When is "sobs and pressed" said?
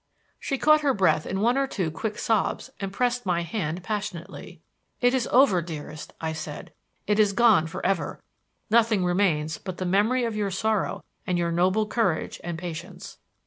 2.17-3.23